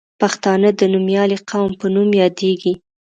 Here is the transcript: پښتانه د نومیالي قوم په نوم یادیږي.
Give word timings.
پښتانه 0.21 0.69
د 0.79 0.81
نومیالي 0.93 1.37
قوم 1.49 1.71
په 1.79 1.87
نوم 1.95 2.09
یادیږي. 2.21 2.73